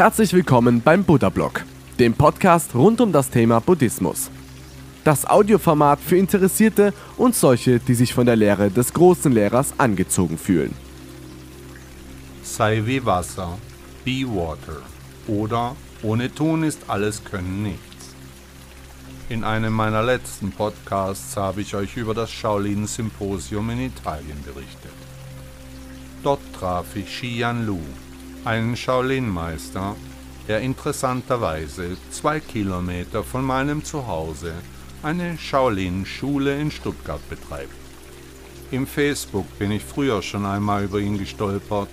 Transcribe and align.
Herzlich 0.00 0.32
willkommen 0.32 0.80
beim 0.80 1.04
Buddha 1.04 1.28
Blog, 1.28 1.62
dem 1.98 2.14
Podcast 2.14 2.74
rund 2.74 3.02
um 3.02 3.12
das 3.12 3.28
Thema 3.28 3.60
Buddhismus. 3.60 4.30
Das 5.04 5.26
Audioformat 5.26 6.00
für 6.00 6.16
Interessierte 6.16 6.94
und 7.18 7.34
solche, 7.34 7.80
die 7.80 7.92
sich 7.92 8.14
von 8.14 8.24
der 8.24 8.34
Lehre 8.34 8.70
des 8.70 8.94
großen 8.94 9.30
Lehrers 9.30 9.74
angezogen 9.76 10.38
fühlen. 10.38 10.74
Sei 12.42 12.80
wie 12.86 13.04
Wasser, 13.04 13.58
be 14.02 14.24
water. 14.24 14.80
Oder 15.26 15.76
ohne 16.02 16.34
Tun 16.34 16.62
ist 16.62 16.80
alles 16.88 17.22
Können 17.22 17.62
nichts. 17.62 18.14
In 19.28 19.44
einem 19.44 19.74
meiner 19.74 20.02
letzten 20.02 20.50
Podcasts 20.50 21.36
habe 21.36 21.60
ich 21.60 21.74
euch 21.74 21.98
über 21.98 22.14
das 22.14 22.30
Shaolin 22.30 22.86
Symposium 22.86 23.68
in 23.68 23.80
Italien 23.80 24.42
berichtet. 24.46 24.94
Dort 26.22 26.40
traf 26.58 26.86
ich 26.96 27.04
Xian 27.04 27.66
Lu, 27.66 27.80
einen 28.44 28.76
Shaolin-Meister, 28.76 29.96
der 30.48 30.60
interessanterweise 30.60 31.96
zwei 32.10 32.40
Kilometer 32.40 33.22
von 33.22 33.44
meinem 33.44 33.84
Zuhause 33.84 34.54
eine 35.02 35.38
Shaolin-Schule 35.38 36.60
in 36.60 36.70
Stuttgart 36.70 37.26
betreibt. 37.28 37.74
Im 38.70 38.86
Facebook 38.86 39.46
bin 39.58 39.70
ich 39.72 39.84
früher 39.84 40.22
schon 40.22 40.46
einmal 40.46 40.84
über 40.84 41.00
ihn 41.00 41.18
gestolpert, 41.18 41.88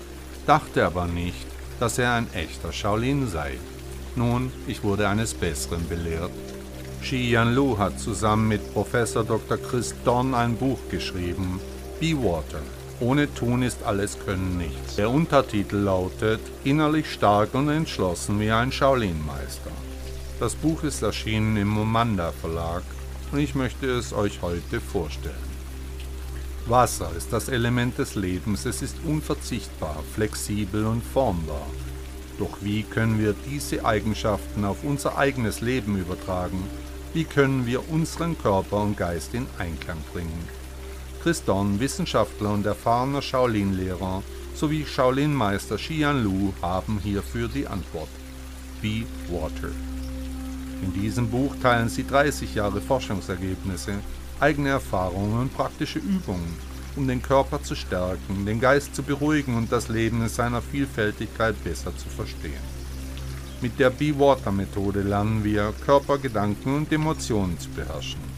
dachte 0.45 0.85
aber 0.85 1.07
nicht, 1.07 1.47
dass 1.79 1.97
er 1.97 2.13
ein 2.13 2.31
echter 2.33 2.71
Shaolin 2.71 3.27
sei. 3.27 3.53
Nun, 4.15 4.51
ich 4.67 4.83
wurde 4.83 5.07
eines 5.07 5.33
Besseren 5.33 5.87
belehrt. 5.87 6.31
Shi 7.01 7.31
Yan 7.31 7.53
Lu 7.53 7.77
hat 7.77 7.99
zusammen 7.99 8.47
mit 8.47 8.73
Professor 8.73 9.23
Dr. 9.23 9.57
Chris 9.57 9.93
Dorn 10.03 10.33
ein 10.33 10.55
Buch 10.55 10.79
geschrieben, 10.89 11.59
Be 11.99 12.13
Water. 12.13 12.61
Ohne 12.99 13.31
Tun 13.31 13.61
ist 13.61 13.83
alles 13.83 14.17
Können 14.25 14.57
nichts. 14.57 14.95
Der 14.95 15.11
Untertitel 15.11 15.77
lautet 15.77 16.41
Innerlich 16.63 17.11
stark 17.11 17.53
und 17.53 17.69
entschlossen 17.69 18.39
wie 18.39 18.51
ein 18.51 18.71
Shaolin-Meister. 18.71 19.69
Das 20.39 20.55
Buch 20.55 20.83
ist 20.83 21.03
erschienen 21.03 21.57
im 21.57 21.67
Momanda 21.67 22.31
Verlag 22.31 22.81
und 23.31 23.37
ich 23.37 23.53
möchte 23.53 23.85
es 23.87 24.13
euch 24.13 24.41
heute 24.41 24.81
vorstellen. 24.81 25.35
Wasser 26.65 27.11
ist 27.15 27.31
das 27.31 27.49
Element 27.49 27.99
des 27.99 28.15
Lebens, 28.15 28.65
es 28.65 28.81
ist 28.81 28.95
unverzichtbar, 29.05 30.03
flexibel 30.15 30.87
und 30.87 31.03
formbar. 31.03 31.67
Doch 32.39 32.57
wie 32.61 32.81
können 32.81 33.19
wir 33.19 33.35
diese 33.47 33.85
Eigenschaften 33.85 34.65
auf 34.65 34.83
unser 34.83 35.19
eigenes 35.19 35.61
Leben 35.61 35.99
übertragen? 35.99 36.63
Wie 37.13 37.25
können 37.25 37.67
wir 37.67 37.89
unseren 37.91 38.37
Körper 38.39 38.77
und 38.77 38.97
Geist 38.97 39.35
in 39.35 39.45
Einklang 39.59 39.99
bringen? 40.13 40.66
Chris 41.27 41.43
Don, 41.43 41.77
Wissenschaftler 41.77 42.53
und 42.53 42.65
erfahrener 42.65 43.21
Shaolin-Lehrer, 43.21 44.23
sowie 44.55 44.85
Shaolin-Meister 44.85 45.75
Xian 45.75 46.23
Lu 46.23 46.53
haben 46.61 47.01
hierfür 47.03 47.49
die 47.49 47.67
Antwort. 47.67 48.07
Be 48.81 49.03
Water. 49.29 49.73
In 50.81 50.93
diesem 50.93 51.29
Buch 51.29 51.53
teilen 51.61 51.89
sie 51.89 52.07
30 52.07 52.55
Jahre 52.55 52.79
Forschungsergebnisse, 52.79 53.95
eigene 54.39 54.69
Erfahrungen 54.69 55.41
und 55.41 55.53
praktische 55.53 55.99
Übungen, 55.99 56.55
um 56.95 57.09
den 57.09 57.21
Körper 57.21 57.61
zu 57.61 57.75
stärken, 57.75 58.45
den 58.45 58.61
Geist 58.61 58.95
zu 58.95 59.03
beruhigen 59.03 59.57
und 59.57 59.69
das 59.69 59.89
Leben 59.89 60.21
in 60.21 60.29
seiner 60.29 60.61
Vielfältigkeit 60.61 61.61
besser 61.61 61.91
zu 61.97 62.07
verstehen. 62.07 62.63
Mit 63.59 63.77
der 63.79 63.89
Be 63.89 64.17
Water 64.17 64.53
Methode 64.53 65.01
lernen 65.01 65.43
wir, 65.43 65.73
Körper, 65.85 66.19
Gedanken 66.19 66.73
und 66.73 66.89
Emotionen 66.89 67.59
zu 67.59 67.67
beherrschen. 67.71 68.36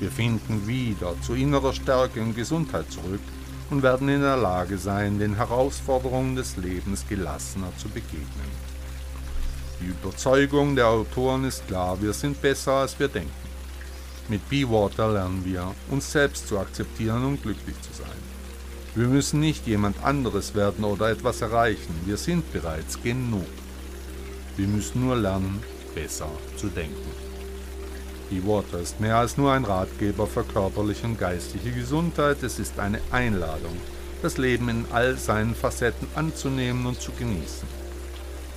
Wir 0.00 0.10
finden 0.10 0.66
wieder 0.66 1.14
zu 1.20 1.34
innerer 1.34 1.74
Stärke 1.74 2.22
und 2.22 2.34
Gesundheit 2.34 2.90
zurück 2.90 3.20
und 3.68 3.82
werden 3.82 4.08
in 4.08 4.22
der 4.22 4.38
Lage 4.38 4.78
sein, 4.78 5.18
den 5.18 5.36
Herausforderungen 5.36 6.36
des 6.36 6.56
Lebens 6.56 7.04
gelassener 7.06 7.70
zu 7.76 7.88
begegnen. 7.88 8.50
Die 9.80 9.88
Überzeugung 9.88 10.74
der 10.74 10.88
Autoren 10.88 11.44
ist 11.44 11.66
klar, 11.66 12.00
wir 12.00 12.14
sind 12.14 12.40
besser 12.40 12.72
als 12.72 12.98
wir 12.98 13.08
denken. 13.08 13.30
Mit 14.28 14.48
Be 14.48 14.68
Water 14.70 15.12
lernen 15.12 15.44
wir, 15.44 15.74
uns 15.90 16.10
selbst 16.10 16.48
zu 16.48 16.58
akzeptieren 16.58 17.24
und 17.24 17.42
glücklich 17.42 17.76
zu 17.82 17.92
sein. 17.92 18.30
Wir 18.94 19.06
müssen 19.06 19.40
nicht 19.40 19.66
jemand 19.66 20.02
anderes 20.02 20.54
werden 20.54 20.84
oder 20.84 21.10
etwas 21.10 21.42
erreichen, 21.42 21.94
wir 22.06 22.16
sind 22.16 22.50
bereits 22.52 23.02
genug. 23.02 23.46
Wir 24.56 24.66
müssen 24.66 25.04
nur 25.04 25.16
lernen, 25.16 25.62
besser 25.94 26.30
zu 26.56 26.68
denken. 26.68 27.30
Be 28.30 28.46
Water 28.46 28.78
ist 28.78 29.00
mehr 29.00 29.16
als 29.16 29.36
nur 29.36 29.52
ein 29.52 29.64
Ratgeber 29.64 30.24
für 30.28 30.44
körperliche 30.44 31.04
und 31.04 31.18
geistige 31.18 31.72
Gesundheit, 31.72 32.40
es 32.44 32.60
ist 32.60 32.78
eine 32.78 33.00
Einladung, 33.10 33.76
das 34.22 34.38
Leben 34.38 34.68
in 34.68 34.84
all 34.92 35.16
seinen 35.16 35.56
Facetten 35.56 36.06
anzunehmen 36.14 36.86
und 36.86 37.00
zu 37.00 37.10
genießen. 37.10 37.66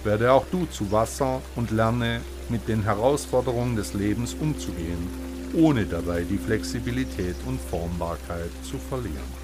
Werde 0.03 0.31
auch 0.31 0.45
du 0.51 0.67
zu 0.67 0.91
Wasser 0.91 1.41
und 1.55 1.71
lerne, 1.71 2.21
mit 2.49 2.67
den 2.67 2.83
Herausforderungen 2.83 3.75
des 3.75 3.95
Lebens 3.95 4.35
umzugehen, 4.39 5.07
ohne 5.55 5.85
dabei 5.85 6.21
die 6.21 6.37
Flexibilität 6.37 7.35
und 7.47 7.59
Formbarkeit 7.59 8.51
zu 8.63 8.77
verlieren. 8.77 9.43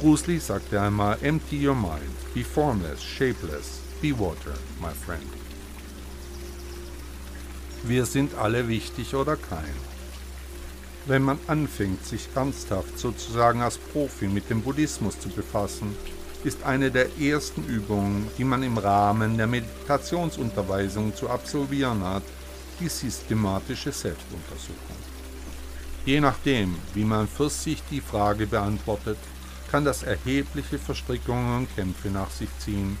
Bruce 0.00 0.26
Lee 0.26 0.38
sagte 0.38 0.80
einmal, 0.80 1.18
Empty 1.20 1.68
your 1.68 1.74
mind, 1.74 2.34
be 2.34 2.42
formless, 2.42 3.02
shapeless, 3.02 3.80
be 4.00 4.18
water, 4.18 4.54
my 4.80 4.92
friend. 5.04 5.43
Wir 7.86 8.06
sind 8.06 8.34
alle 8.36 8.66
wichtig 8.66 9.14
oder 9.14 9.36
kein. 9.36 9.74
Wenn 11.04 11.20
man 11.20 11.38
anfängt, 11.48 12.02
sich 12.06 12.30
ernsthaft 12.34 12.98
sozusagen 12.98 13.60
als 13.60 13.76
Profi 13.76 14.26
mit 14.26 14.48
dem 14.48 14.62
Buddhismus 14.62 15.20
zu 15.20 15.28
befassen, 15.28 15.94
ist 16.44 16.62
eine 16.62 16.90
der 16.90 17.18
ersten 17.18 17.62
Übungen, 17.64 18.26
die 18.38 18.44
man 18.44 18.62
im 18.62 18.78
Rahmen 18.78 19.36
der 19.36 19.46
Meditationsunterweisung 19.46 21.14
zu 21.14 21.28
absolvieren 21.28 22.02
hat, 22.02 22.22
die 22.80 22.88
systematische 22.88 23.92
Selbstuntersuchung. 23.92 24.96
Je 26.06 26.20
nachdem, 26.20 26.76
wie 26.94 27.04
man 27.04 27.28
für 27.28 27.50
sich 27.50 27.82
die 27.90 28.00
Frage 28.00 28.46
beantwortet, 28.46 29.18
kann 29.70 29.84
das 29.84 30.04
erhebliche 30.04 30.78
Verstrickungen 30.78 31.58
und 31.58 31.76
Kämpfe 31.76 32.08
nach 32.08 32.30
sich 32.30 32.48
ziehen 32.60 32.96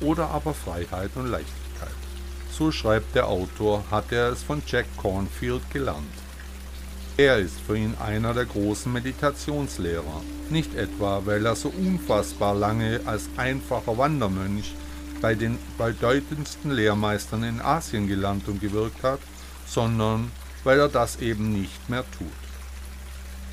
oder 0.00 0.28
aber 0.30 0.54
Freiheit 0.54 1.10
und 1.14 1.28
Leichtigkeit 1.28 1.63
so 2.56 2.70
schreibt 2.70 3.14
der 3.14 3.28
Autor, 3.28 3.84
hat 3.90 4.12
er 4.12 4.30
es 4.30 4.42
von 4.42 4.62
Jack 4.66 4.86
Cornfield 4.96 5.62
gelernt. 5.72 6.14
Er 7.16 7.38
ist 7.38 7.60
für 7.60 7.76
ihn 7.76 7.94
einer 8.04 8.34
der 8.34 8.44
großen 8.44 8.92
Meditationslehrer, 8.92 10.22
nicht 10.50 10.74
etwa, 10.74 11.22
weil 11.24 11.44
er 11.46 11.56
so 11.56 11.68
unfassbar 11.68 12.54
lange 12.54 13.00
als 13.06 13.28
einfacher 13.36 13.98
Wandermönch 13.98 14.74
bei 15.20 15.34
den 15.34 15.58
bedeutendsten 15.78 16.70
Lehrmeistern 16.70 17.44
in 17.44 17.60
Asien 17.60 18.08
gelernt 18.08 18.46
und 18.48 18.60
gewirkt 18.60 19.02
hat, 19.02 19.20
sondern 19.66 20.30
weil 20.64 20.78
er 20.78 20.88
das 20.88 21.20
eben 21.20 21.52
nicht 21.52 21.88
mehr 21.88 22.04
tut. 22.18 22.28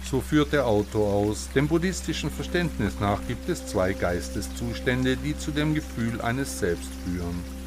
So 0.09 0.21
führt 0.21 0.53
der 0.53 0.65
Autor 0.65 1.13
aus, 1.13 1.49
dem 1.55 1.67
buddhistischen 1.67 2.31
Verständnis 2.31 2.99
nach 2.99 3.19
gibt 3.27 3.47
es 3.47 3.65
zwei 3.67 3.93
Geisteszustände, 3.93 5.15
die 5.17 5.37
zu 5.37 5.51
dem 5.51 5.73
Gefühl 5.73 6.19
eines 6.21 6.59
Selbst 6.59 6.89
führen. 7.05 7.60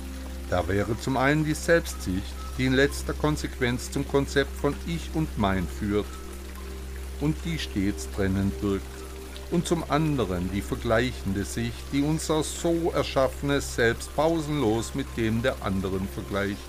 Da 0.55 0.69
wäre 0.69 0.97
zum 1.01 1.17
einen 1.17 1.45
die 1.45 1.53
Selbstsicht, 1.53 2.33
die 2.57 2.67
in 2.67 2.75
letzter 2.75 3.13
Konsequenz 3.13 3.91
zum 3.91 4.07
Konzept 4.07 4.57
von 4.61 4.73
Ich 4.87 5.11
und 5.13 5.37
Mein 5.37 5.67
führt 5.67 6.07
und 7.21 7.35
die 7.45 7.59
stets 7.59 8.09
trennend 8.15 8.63
wirkt, 8.63 8.87
und 9.51 9.67
zum 9.67 9.83
anderen 9.91 10.49
die 10.53 10.63
vergleichende 10.63 11.45
Sicht, 11.45 11.83
die 11.93 12.03
unser 12.03 12.45
so 12.45 12.93
erschaffenes 12.95 13.75
Selbst 13.75 14.15
pausenlos 14.15 14.95
mit 14.95 15.09
dem 15.17 15.43
der 15.43 15.57
anderen 15.61 16.07
vergleicht. 16.07 16.63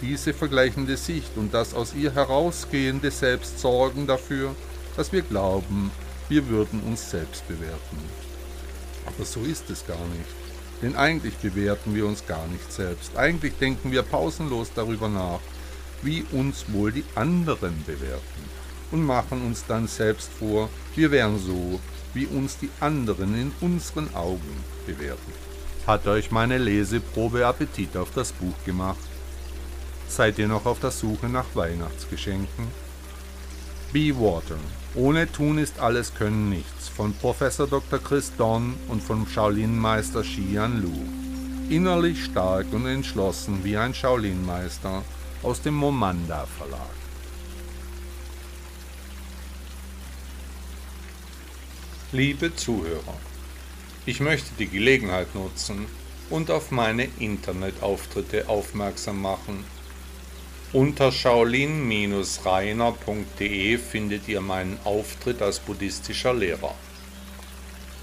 Diese 0.00 0.32
vergleichende 0.32 0.96
Sicht 0.96 1.36
und 1.36 1.52
das 1.52 1.74
aus 1.74 1.92
ihr 1.92 2.14
herausgehende 2.14 3.10
Selbst 3.10 3.58
sorgen 3.58 4.06
dafür, 4.06 4.54
dass 4.96 5.12
wir 5.12 5.20
glauben, 5.20 5.90
wir 6.30 6.48
würden 6.48 6.80
uns 6.84 7.10
selbst 7.10 7.46
bewerten. 7.48 7.98
Aber 9.04 9.26
so 9.26 9.40
ist 9.40 9.68
es 9.68 9.86
gar 9.86 10.06
nicht. 10.06 10.57
Denn 10.82 10.96
eigentlich 10.96 11.34
bewerten 11.36 11.94
wir 11.94 12.06
uns 12.06 12.26
gar 12.26 12.46
nicht 12.48 12.72
selbst. 12.72 13.16
Eigentlich 13.16 13.54
denken 13.58 13.90
wir 13.90 14.02
pausenlos 14.02 14.70
darüber 14.74 15.08
nach, 15.08 15.40
wie 16.02 16.24
uns 16.32 16.66
wohl 16.72 16.92
die 16.92 17.04
anderen 17.14 17.82
bewerten 17.84 18.58
und 18.90 19.04
machen 19.04 19.44
uns 19.44 19.64
dann 19.66 19.86
selbst 19.86 20.30
vor, 20.30 20.70
wir 20.94 21.10
wären 21.10 21.38
so, 21.38 21.80
wie 22.14 22.26
uns 22.26 22.58
die 22.58 22.70
anderen 22.80 23.34
in 23.34 23.52
unseren 23.60 24.14
Augen 24.14 24.64
bewerten. 24.86 25.32
Hat 25.86 26.06
euch 26.06 26.30
meine 26.30 26.58
Leseprobe 26.58 27.46
Appetit 27.46 27.96
auf 27.96 28.10
das 28.14 28.32
Buch 28.32 28.54
gemacht? 28.64 28.98
Seid 30.08 30.38
ihr 30.38 30.48
noch 30.48 30.64
auf 30.66 30.80
der 30.80 30.90
Suche 30.90 31.28
nach 31.28 31.46
Weihnachtsgeschenken? 31.54 32.68
Be 33.92 34.14
Water. 34.14 34.58
Ohne 34.94 35.30
Tun 35.30 35.58
ist 35.58 35.78
alles 35.80 36.14
Können 36.14 36.48
nichts. 36.48 36.88
Von 36.88 37.12
Professor 37.12 37.66
Dr. 37.66 37.98
Chris 37.98 38.32
Don 38.36 38.74
und 38.88 39.02
vom 39.02 39.26
Shaolin-Meister 39.26 40.22
Xian 40.22 40.82
Lu. 40.82 40.92
Innerlich 41.68 42.24
stark 42.24 42.72
und 42.72 42.86
entschlossen 42.86 43.62
wie 43.64 43.76
ein 43.76 43.94
Shaolin-Meister 43.94 45.04
aus 45.42 45.60
dem 45.62 45.74
Momanda 45.74 46.46
Verlag. 46.58 46.80
Liebe 52.12 52.56
Zuhörer, 52.56 53.14
ich 54.06 54.20
möchte 54.20 54.50
die 54.58 54.68
Gelegenheit 54.68 55.34
nutzen, 55.34 55.86
und 56.30 56.50
auf 56.50 56.70
meine 56.70 57.08
Internetauftritte 57.18 58.48
aufmerksam 58.48 59.20
machen. 59.22 59.64
Unter 60.74 61.10
shaolin-reiner.de 61.10 63.78
findet 63.78 64.28
ihr 64.28 64.42
meinen 64.42 64.78
Auftritt 64.84 65.40
als 65.40 65.60
buddhistischer 65.60 66.34
Lehrer. 66.34 66.74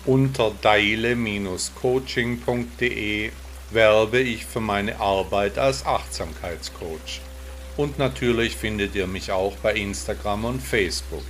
Unter 0.06 0.52
daile-coaching.de 0.64 3.32
werbe 3.70 4.20
ich 4.20 4.48
für 4.48 4.62
meine 4.62 5.00
Arbeit 5.00 5.60
als 5.60 5.86
Achtsamkeitscoach. 5.86 7.22
Und 7.78 8.00
natürlich 8.00 8.56
findet 8.56 8.96
ihr 8.96 9.06
mich 9.06 9.32
auch 9.32 9.56
bei 9.58 9.76
Instagram 9.76 10.46
und 10.46 10.60
Facebook. 10.60 11.26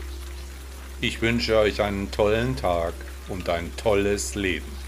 Ich 1.01 1.21
wünsche 1.21 1.57
euch 1.57 1.81
einen 1.81 2.11
tollen 2.11 2.55
Tag 2.55 2.93
und 3.27 3.49
ein 3.49 3.75
tolles 3.75 4.35
Leben. 4.35 4.84